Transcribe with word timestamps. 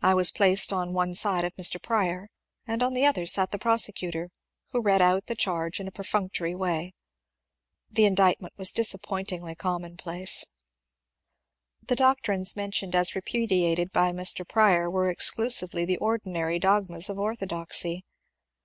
I 0.00 0.14
was 0.14 0.30
placed 0.30 0.72
on 0.72 0.92
one 0.92 1.12
side 1.16 1.42
of 1.44 1.56
Mr. 1.56 1.82
Prior 1.82 2.28
and 2.68 2.84
on 2.84 2.94
the 2.94 3.04
other 3.04 3.26
sat 3.26 3.50
the 3.50 3.58
prosecutor, 3.58 4.30
who 4.70 4.80
read 4.80 5.02
out 5.02 5.26
the 5.26 5.34
charge 5.34 5.80
in 5.80 5.88
a 5.88 5.90
perfunctory 5.90 6.54
way. 6.54 6.94
The 7.90 8.04
indictment 8.04 8.52
was 8.56 8.70
disappointingly 8.70 9.56
commonplace; 9.56 10.44
the 11.82 11.96
346 11.96 11.96
MONCURB 11.96 11.96
DANIEL 11.96 11.96
CONWAY 11.96 12.14
doctrines 12.16 12.54
mentioned 12.56 12.94
as 12.94 13.14
repudiated 13.16 13.90
by 13.92 14.12
Mr. 14.12 14.48
Prior 14.48 14.88
were 14.88 15.12
exchi 15.12 15.50
sively 15.50 15.84
the 15.84 15.98
ordinary 15.98 16.60
dogmas 16.60 17.10
of 17.10 17.18
orthodoxy. 17.18 18.04